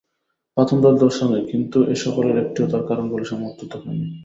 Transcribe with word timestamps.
পাতঞ্জল-দর্শনে 0.57 1.39
কিন্তু 1.51 1.77
এ-সকলের 1.93 2.37
একটিও 2.37 2.67
তার 2.67 2.83
কারণ 2.89 3.05
বলে 3.11 3.25
সমর্থিত 3.25 3.71
হয়নি। 3.81 4.07